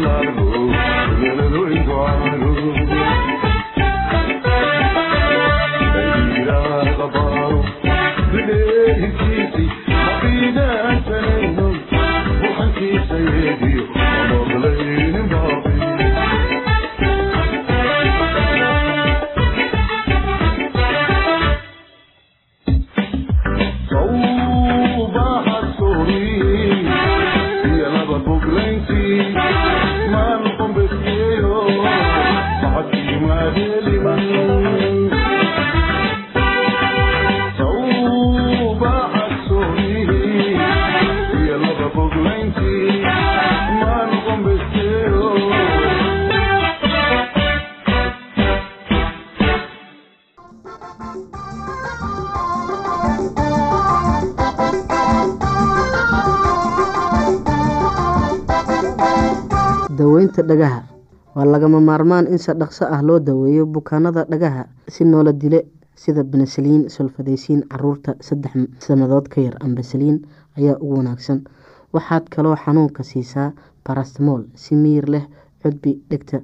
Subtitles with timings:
[0.00, 0.29] love.
[59.98, 60.82] daweynta dhagaha
[61.34, 66.22] waa lagama maarmaan in si dhaqso ah loo daweeyo bukaanada dhagaha si noola dile sida
[66.24, 70.22] benesaliin solfadeysiin carruurta saddex sannadood ka yar ambasaliin
[70.58, 71.44] ayaa ugu wanaagsan.
[71.92, 73.52] Waxaad kaloo xanuunka siisaa
[73.86, 75.24] barastmool si miyir leh
[75.62, 76.40] cudbi dhegta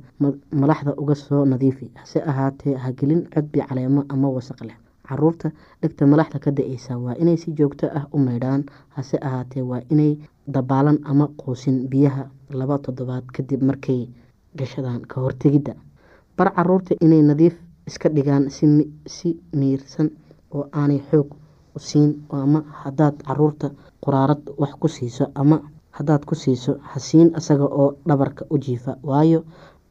[0.52, 1.90] malaxda uga soo nadiifi.
[1.94, 4.76] Hase ahaatee hagelin cudbi caleemo ama wasaq leh.
[5.08, 5.50] Caruurta
[5.82, 8.64] dhegta malaxda ka da'eysa waa inay si joogto ah u meydhaan
[8.96, 14.08] hase ahaatee waa inay dabaalan ama quusin biyaha laba toddobaad kadib markay
[14.58, 15.74] gashadaan ka hortegidda
[16.36, 17.54] bar carruurta inay nadiif
[17.86, 18.50] iska dhigaan
[19.14, 20.10] si miirsan
[20.54, 21.28] oo aanay xoog
[21.76, 23.70] u siin ama hadaad carruurta
[24.04, 25.56] quraarad wax ku siiso ama
[25.96, 29.40] hadaad ku siiso hasiin isaga oo dhabarka u jiifa waayo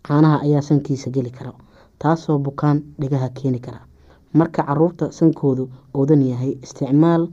[0.08, 1.52] caanaha ayaa sankiisa geli kara
[2.00, 3.80] taasoo bukaan dhigaha keeni kara.
[4.34, 5.64] Marka carruurta sankoodu
[5.94, 7.24] oodan yahay isticmaal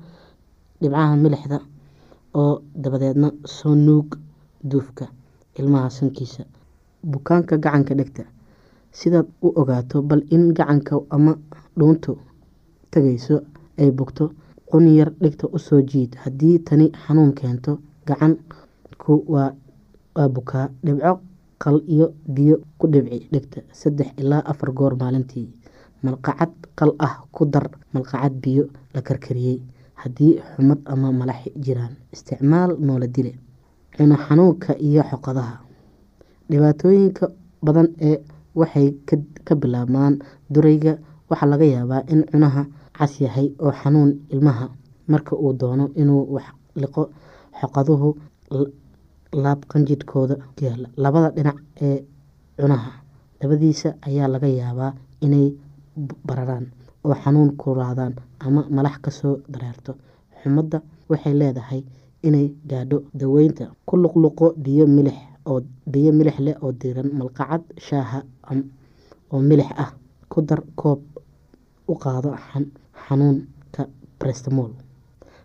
[0.80, 1.58] dhibcaha milixda
[2.34, 4.08] oo dabadeedna soo nuug
[4.70, 5.06] duufka
[5.58, 6.44] ilmaha sankiisa.
[7.10, 8.22] Bukaanka gacanka dhegta
[8.92, 11.34] sidaad u ogaato bal in gacanka ama
[11.78, 12.12] dhuuntu
[12.90, 13.36] tagayso
[13.78, 14.30] ay bogto
[14.70, 16.14] qun yar dhegta u soo jiid.
[16.22, 17.78] Haddii tani xanuun keento
[19.02, 21.20] gacanku waa bukaa dhibco
[21.58, 23.60] qal iyo biyo ku dhibci dhegta.
[23.72, 25.49] Saddex ilaa afar goor maalintii
[26.02, 28.64] malqacad qal ah ku dar malqacad biyo
[28.94, 29.62] la karkariyey.
[29.94, 33.38] Haddii xumad ama malax jiraan isticmaal noola dile.
[33.96, 35.56] Cuno xanuunka iyo xoqadaha.
[36.50, 37.26] Dhibaatooyinka
[37.62, 38.19] badan ee
[38.55, 38.94] waxay
[39.46, 40.19] ka bilaabmaan
[40.50, 40.98] durayga
[41.31, 42.66] waxaa laga yaabaa in cunaha
[42.98, 44.69] cas yahay oo xanuun ilmaha.
[45.08, 46.46] Marka uu doono inuu wax
[46.76, 47.10] liqo
[47.60, 48.08] xoqaduhu
[49.32, 51.99] laab qanjidhkooda yaalla labada dhinac ee
[52.61, 52.90] cunaha
[53.40, 54.93] labadiisa ayaa laga yaabaa
[55.26, 55.46] inay
[56.26, 56.67] bararaan
[57.05, 58.14] oo xanuun kulaadaan
[58.46, 59.93] ama malax ka soo dareerto.
[60.43, 60.79] Xumadda
[61.11, 61.81] waxay leedahay
[62.26, 65.17] inay gaadho daweynta ku luqluqo biyo milix
[65.50, 65.61] oo
[65.93, 68.19] biyo milix leh oo diiran malqacad shaaha
[69.32, 69.90] oo milix ah.
[70.32, 71.00] Ku dar koob
[71.88, 72.31] u qaado
[73.05, 73.82] xanuunka
[74.20, 74.70] brestmol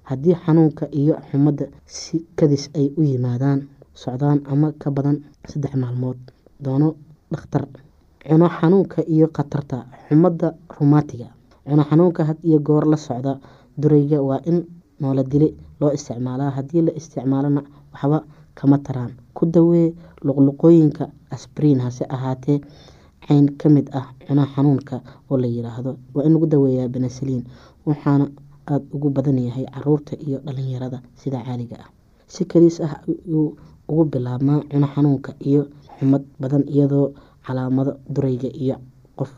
[0.10, 3.60] haddii xanuunka iyo xumadda si kadis ay u yimaadaan
[4.04, 5.18] socdaan ama ka badan
[5.50, 6.18] saddex maalmood.
[6.64, 6.90] Doono
[7.32, 7.64] dhakhtar
[8.28, 9.78] cuno xanuunka iyo khatarta
[10.08, 10.48] xumadda
[10.80, 11.28] rumaatiga
[11.68, 13.34] cuno xanuunka had iyo goor la socda
[13.82, 14.58] durayga waa in
[15.02, 15.50] noola dile
[15.80, 16.52] loo isticmaalaa.
[16.58, 17.62] Haddii la isticmaalona
[17.94, 18.20] waxba
[18.58, 19.12] kama taraan.
[19.38, 19.94] Ku dawee
[20.26, 21.06] luqluqooyinka
[21.36, 22.60] asbriin hase ahaatee
[23.28, 24.96] cayn ka mid ah cuno xanuunka
[25.30, 27.44] oo la yiraahdo waa in lagu daweeyaa benesaliin
[27.86, 28.26] waxaana
[28.72, 31.90] aada ugu badan yahay carruurta iyo dhalinyarada sida caaliga ah.
[32.28, 33.56] Si kaliis ah ayuu
[33.90, 35.62] ugu bilaabmaa cuno xanuunka iyo
[35.98, 37.08] xumad badan iyadoo
[37.46, 38.76] calaamado durayga iyo
[39.18, 39.32] qof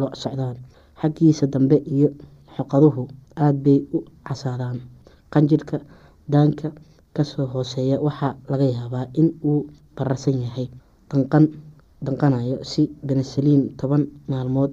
[0.00, 0.56] lo socdaan.
[1.00, 2.08] Xaggiisa dambe iyo
[2.56, 3.02] xoqaduhu
[3.42, 4.78] aada bay u casaadaan.
[5.32, 5.76] Qanjirhka
[6.32, 6.68] daanka
[7.14, 9.60] ka soo hooseeya waxaa laga yaabaa in uu
[9.96, 10.66] bararsan yahay
[11.10, 11.44] danqan
[12.04, 14.72] danqanayo si benesaliin toban maalmood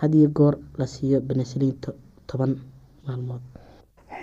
[0.00, 1.76] hadiyo goor la siiyo benesaliin
[2.28, 2.52] toban
[3.06, 3.42] maalmood.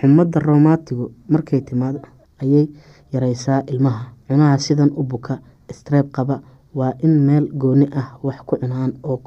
[0.00, 1.98] Xumadda romaatigu markay timaado
[2.42, 2.66] ayay
[3.12, 4.04] yareysaa ilmaha.
[4.28, 5.38] Cunaha sidan u buka
[5.70, 6.40] streeb qaba
[6.74, 9.20] waa in meel gooni ah wax ku cunaan oo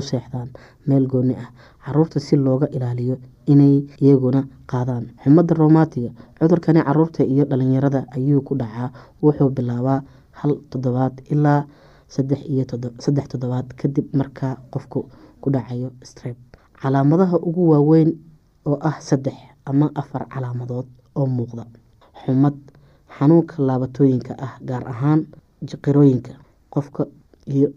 [0.00, 0.48] seexdaan
[0.86, 1.50] meel gooni ah.
[1.84, 5.04] Caruurta si looga ilaaliyo inay iyaguna qaadaan.
[5.22, 8.92] Xumadda romaatiga cudurkani carruurta iyo dhalinyarada ayuu ku dhacaa.
[9.22, 10.02] Wuxuu bilaabaa
[10.40, 11.66] hal toddobaad ilaa
[12.08, 15.08] saddex toddobaad kadib markaa qofku
[15.40, 16.36] ku dhacayo streb
[16.80, 18.10] calaamadaha ugu waaweyn
[18.66, 19.34] oo ah saddex
[19.66, 21.64] ama afar calaamadood oo muuqda
[22.24, 22.56] xumad
[23.18, 25.20] xanuunka laabatooyinka ah gaar ahaan
[25.68, 26.32] jiqirooyinka
[26.74, 27.02] qofka
[27.54, 27.68] iyo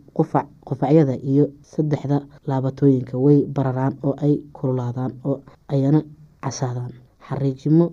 [0.67, 5.37] qufacyada iyo saddexda laabatooyinka way bararaan oo ay kululaadaan oo
[5.73, 5.99] ayna
[6.43, 6.91] casaadaan.
[7.27, 7.85] Xariijimo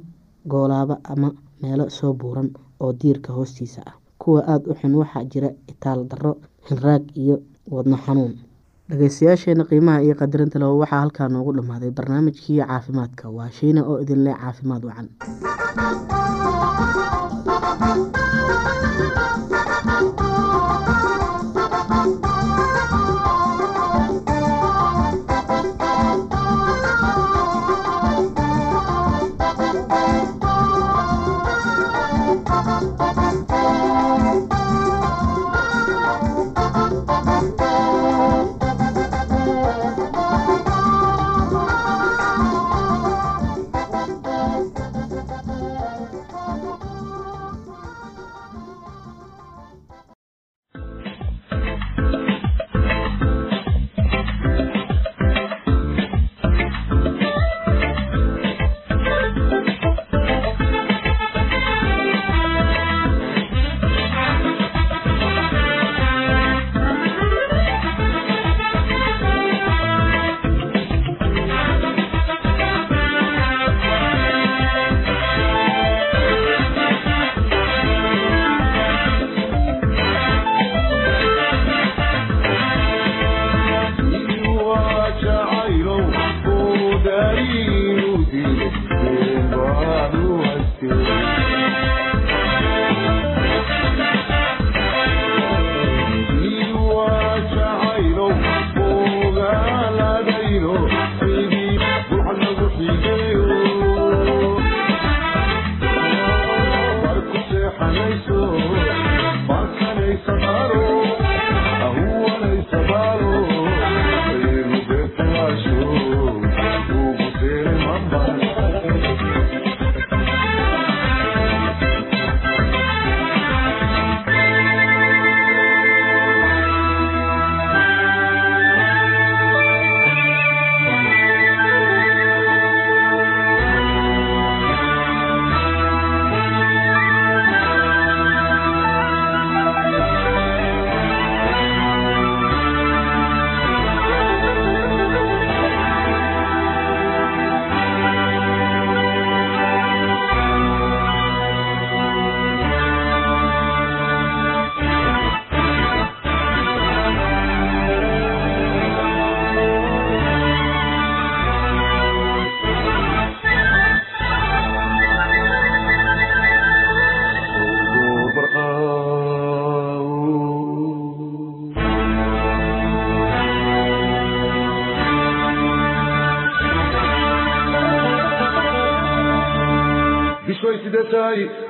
[0.50, 1.28] goolaaba ama
[1.62, 2.48] meelo soo buuran
[2.80, 3.94] oo diirka hoostiisa ah.
[4.18, 6.32] Kuwa aada u xun waxaa jira itaal darro
[6.70, 7.36] hinraag iyo
[7.70, 8.32] wadno xanuun
[8.88, 13.24] dhageystayaasheena qiimaha iyo qadarinta leh waxaa halkaa noogu dhammaaday barnaamijkii caafimaadka.
[13.36, 15.08] Waa shiina oo idin leh caafimaad wacan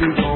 [0.00, 0.35] haddii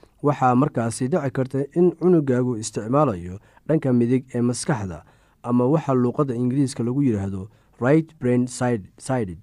[0.23, 5.03] waxaa markaasi dhici karta in cunugaagu isticmaalayo dhanka midig ee maskaxda
[5.43, 7.49] ama waxa luuqadda ingiriiska lagu yidhaahdo
[7.81, 9.37] right brain sided.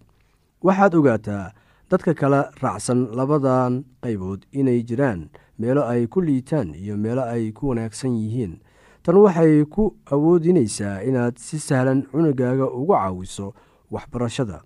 [0.62, 1.52] Waxaad ogaataa
[1.90, 7.68] dadka kala raacsan labadan qaybood inay jiraan meelo ay ku liitaan iyo meelo ay ku
[7.68, 8.58] wanaagsan yihiin.
[9.02, 13.54] Tan waxay ku awoodinaysaa inaad si sahlan cunugaaga uga caawiso
[13.90, 14.62] waxbarashada.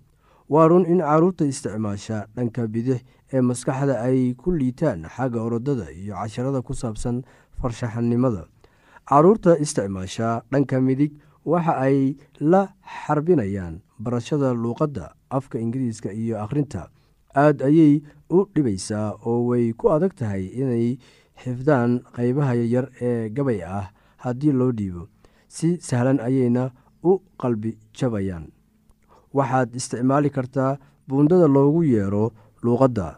[0.49, 3.01] Waa run in carruurta isticmaasha dhanka bidix
[3.33, 7.23] ee maskaxda ay ku liitaan xagga orodada iyo casharada ku saabsan
[7.59, 8.45] farshaxanimada.
[9.09, 11.13] Carruurta isticmaasha dhanka midig
[11.45, 16.89] waxa ay la xarbinayaan barashada luuqadda afka ingiriiska iyo akhrinta.
[17.35, 20.97] Aad ayay u dhibaysaa oo way ku adag tahay inay
[21.41, 23.89] xifdaan qaybaha yaryar ee gabay ah
[24.23, 25.09] haddii loo dhiibo.
[25.49, 26.71] Si sahlan ayayna
[27.03, 28.53] u qalbi jabayaan.
[29.33, 30.77] Waxaad isticmaali kartaa
[31.09, 32.31] buundada loogu yeero
[32.63, 33.17] luuqadda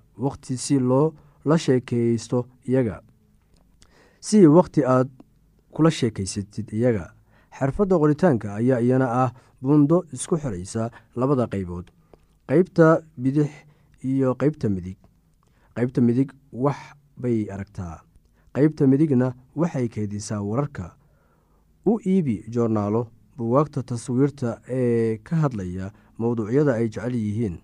[0.25, 1.13] wakhti si loo
[1.45, 3.01] la sheekeysto iyaga.
[4.19, 5.09] Si wakhti aad
[5.73, 7.05] kula sheekaysatid iyaga
[7.57, 9.31] xirfadda qoritaanka ayaa iyana ah
[9.61, 11.87] buundo isku xiraysa labada qaybood
[12.49, 13.49] qeybta bidix
[14.03, 14.97] iyo qeybta midig.
[15.75, 16.77] Qeybta midig wax
[17.17, 18.03] bay aragtaa
[18.55, 20.95] qeybta midigna waxay keydisaa wararka.
[21.85, 23.07] U iibi joornaalo
[23.37, 27.55] buwaagta taswiirta ee ka hadlaya mowduucyada ay jecel yihiin.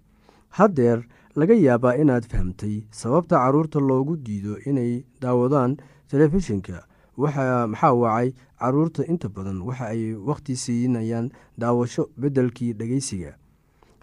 [0.50, 1.06] Haddeer
[1.40, 5.78] laga yaabaa inaad fahamtay sababta carruurta loogu diido inay daawadaan
[6.10, 6.84] telefishinka.
[7.18, 8.34] Maxaa wacay?
[8.60, 13.32] Carruurta inta badan waxa ay wakhti siinayaan daawasho beddelkii dhegeysiga.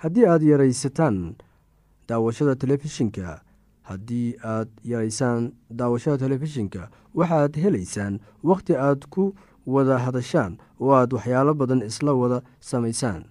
[0.03, 1.35] Haddii aad yaraysataan
[2.09, 3.41] daawashada telefishinka
[3.83, 9.35] haddii aad yaraysaan daawashada telefishinka waxaad helaysaan wakhti aad ku
[9.67, 13.25] wada hadashaan oo aad waxyaalo badan isla wada samaysaan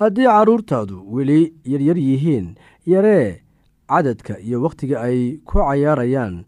[0.00, 1.40] haddii carruurtaadu weli
[1.72, 2.46] yaryar yihiin
[2.86, 3.42] yaree
[3.88, 6.44] cadadka iyo wakhtiga ay ku cayaarayaan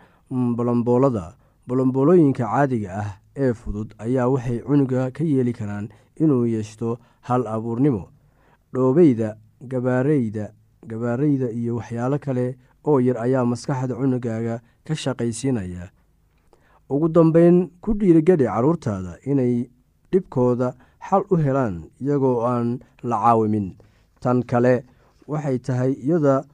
[0.57, 1.35] bolomboolada
[1.69, 5.89] bolomboolooyinka caadiga ah ee fudud ayaa waxay cunuga ka yeeli karaan
[6.23, 8.09] inuu yeeshto hal abuurnimo.
[8.75, 9.37] Dhoobeyda
[9.71, 10.45] gabaareyda
[10.91, 12.47] gabaareyda iyo waxyaalo kale
[12.85, 15.91] oo yar ayaa maskaxda cunugaaga ka shaqaysiinaya.
[16.91, 19.69] Ugu dambeyn ku dhiirigeli carruurtaada inay
[20.13, 20.75] dhibkooda
[21.09, 22.69] xal u helaan iyagoo aan
[23.03, 23.69] la caawimin
[24.23, 24.75] tan kale
[25.31, 26.45] waxay tahay iyada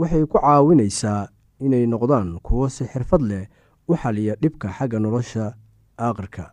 [0.00, 1.28] waxay ku caawinaysaa
[1.64, 3.44] inay noqdaan kuwo si xirfad leh
[3.88, 5.44] u xaliya dhibka xagga nolosha
[6.06, 6.44] aakhirka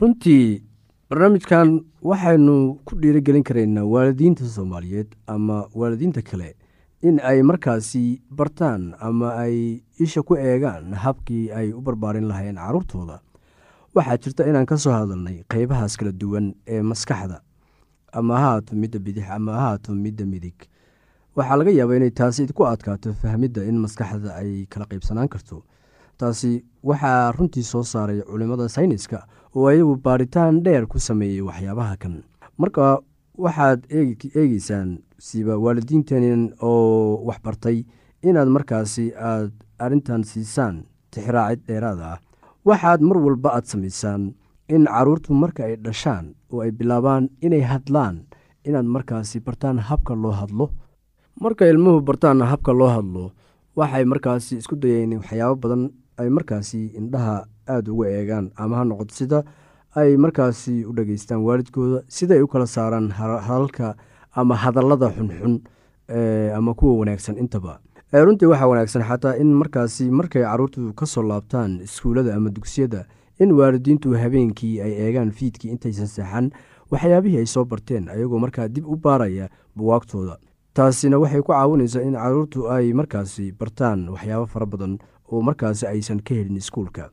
[0.00, 0.62] runtii
[1.10, 1.68] barnaamijkan
[2.08, 6.48] waxaynu ku dhiirigelin karaynaa waalidiinta soomaaliyeed ama waalidiinta kale
[7.02, 8.04] in ay markaasi
[8.38, 13.20] bartaan ama ay isha ku eegaan habkii ay u barbaarin lahayn carruurtooda
[13.96, 17.40] waxaa jirta inaan ka soo hadalnay qeybahaas kala duwan ee maskaxda.
[18.12, 20.54] Ama haato midda bidix ama haato midda midig.
[21.36, 25.64] Waxaa laga yaabaa inay taasi ku adkaato fahmidda in maskaxda ay kala qeybsanaan karto.
[26.18, 32.22] Taasi waxaa runtii soo saaray culimmada sayniska oo ayagu baaritaan dheer ku sameeyey waxyaabaha kan.
[32.58, 33.00] Marka
[33.44, 37.84] waxaad eegeysaan siba waalidiintan oo waxbartay
[38.22, 42.18] inaad markaasi aad arrintan siisaan tixraacid dheeraada ah
[42.68, 44.22] waxaad mar walba aad samaysaan
[44.74, 48.16] in caruurtu marka ay dhashaan oo ay bilaabaan inay hadlaan
[48.68, 50.66] inaad markaasi bartaan habka loo hadlo.
[51.42, 53.24] Marka ilmuhu bartaan habka loo hadlo
[53.78, 55.82] waxay markaasi isku dayeen waxyaabo badan
[56.20, 57.36] ay markaasi indhaha
[57.72, 59.38] aada uga eegaan ama ha noqoto sida
[60.00, 63.08] ay markaasi u dhageystaan waalidkooda sidaay u kala saaraan
[63.46, 63.94] hadalka
[64.40, 65.54] ama hadallada xunxun
[66.58, 67.78] ama kuwa wanaagsan intaba
[68.12, 73.04] runtii waxaa wanaagsan xataa in markaasi markay caruurtu ka soo laabtaan iskuullada ama dugsiyada
[73.40, 76.50] in waalidiintu habeenkii ay eegaan fiidkii intaysan seexan
[76.90, 80.36] waxyaabihii ay soo barteen ayagoo markaa dib u baaraya buwaagtooda
[80.74, 84.98] taasina waxay ku caawinaysaa in caruurtu ay markaasi bartaan waxyaabo fara badan
[85.32, 87.10] oo markaasi aysan ka helin iskuulka.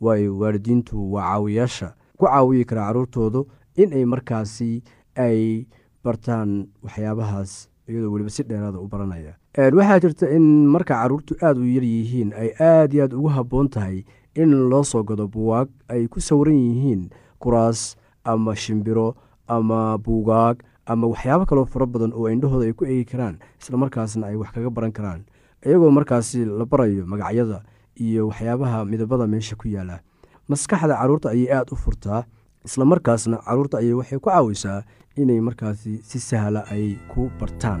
[0.00, 4.82] Waayo waalidiintu waa caawiyaasha ku caawiyi kara caruurtoodu inay markaasi
[5.14, 5.66] ay
[6.04, 11.64] bartaan waxyaabahaas iyadoo weliba si dheeraada u baranaya waxaa jirta in marka caruurtu aada u
[11.66, 16.08] yar yihiin ay aada iyo aada ugu habboon tahay in loo soo gado buwaag ay
[16.08, 19.14] ku sawiran yihiin kuraas ama shimbiro
[19.48, 24.36] ama buugaag ama waxyaabo kaloo fara badan oo indhahooda ay ku eegi karaan islamarkaasna ay
[24.40, 25.20] wax kaga baran karaan.
[25.66, 27.62] Iyagoo markaasi la barayo magacyada
[28.00, 30.00] iyo waxyaabaha midabada meesha ku yaalla
[30.48, 32.24] maskaxda carruurta ayay aada u furtaa
[32.64, 34.82] islamarkaasna carruurta ayay waxay ku caawisaa
[35.16, 37.80] inay markaasi si sahla ay ku bartaan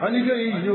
[0.00, 0.74] aniga iyo